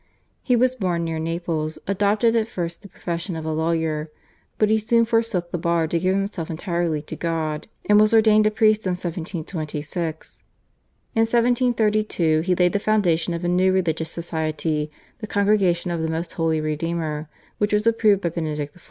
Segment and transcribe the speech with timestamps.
[0.41, 4.09] He was born near Naples, adopted at first the profession of a lawyer,
[4.57, 8.47] but he soon forsook the bar to give himself entirely to God, and was ordained
[8.47, 10.41] a priest in 1726.
[11.13, 16.09] In 1732 he laid the foundation of a new religious society, the Congregation of the
[16.09, 17.29] Most Holy Redeemer,
[17.59, 18.79] which was approved by Benedict XIV.